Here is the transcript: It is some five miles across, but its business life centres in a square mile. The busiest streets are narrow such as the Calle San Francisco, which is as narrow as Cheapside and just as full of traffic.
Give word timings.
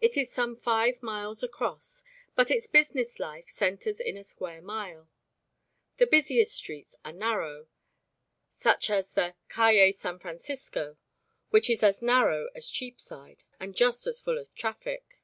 It 0.00 0.16
is 0.16 0.32
some 0.32 0.56
five 0.56 1.00
miles 1.00 1.44
across, 1.44 2.02
but 2.34 2.50
its 2.50 2.66
business 2.66 3.20
life 3.20 3.48
centres 3.48 4.00
in 4.00 4.16
a 4.16 4.24
square 4.24 4.60
mile. 4.60 5.08
The 5.98 6.08
busiest 6.08 6.50
streets 6.56 6.96
are 7.04 7.12
narrow 7.12 7.68
such 8.48 8.90
as 8.90 9.12
the 9.12 9.36
Calle 9.48 9.92
San 9.92 10.18
Francisco, 10.18 10.96
which 11.50 11.70
is 11.70 11.84
as 11.84 12.02
narrow 12.02 12.48
as 12.56 12.68
Cheapside 12.68 13.44
and 13.60 13.76
just 13.76 14.08
as 14.08 14.18
full 14.18 14.38
of 14.38 14.52
traffic. 14.56 15.20